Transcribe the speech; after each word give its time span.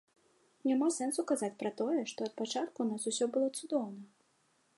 Няма 0.69 0.87
сэнсу 0.95 1.25
казаць 1.31 1.51
пра 1.61 1.71
тое, 1.81 1.99
што 2.13 2.19
ад 2.29 2.33
пачатку 2.41 2.75
ў 2.83 2.87
нас 2.95 3.03
усё 3.13 3.25
было 3.37 3.47
цудоўна. 3.59 4.03